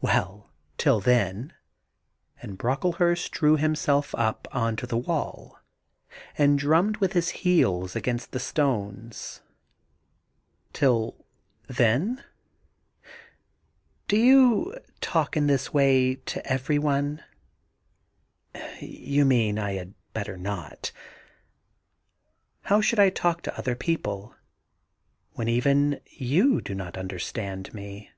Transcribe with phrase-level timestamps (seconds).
[0.00, 1.54] Well 1— till then'
[2.40, 5.58] and Brocklehurst drew himself up on to the wall
[6.38, 9.40] and drummed with his heels against the stones.
[10.72, 11.26] 26 THE GARDEN
[12.14, 12.24] GOD •TiUthen?'
[13.26, 17.24] * Do you talk in this way to every one?'
[18.28, 20.92] * You mean I had better not?
[22.66, 24.36] How should I talk to other people,
[25.32, 28.12] when even you do not understand me?'